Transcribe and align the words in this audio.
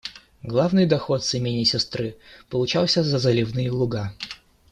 Главный 0.41 0.87
доход 0.87 1.23
с 1.23 1.35
имения 1.35 1.63
сестры 1.63 2.17
получался 2.49 3.03
за 3.03 3.19
заливные 3.19 3.69
луга. 3.69 4.15